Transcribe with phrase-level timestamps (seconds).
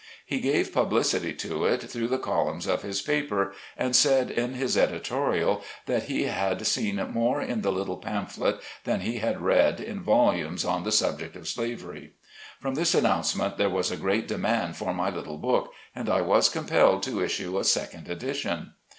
[0.25, 4.75] He gave publicity to it through the columns of his paper, and said in his
[4.75, 10.01] editorial, that he "had seen more in the little pamphlet, than he had read in
[10.01, 12.13] volumes on the sub ject of slavery."
[12.59, 16.49] From this announcement there was a great demand for my little book, and I was
[16.49, 18.73] compelled to issue a second edition.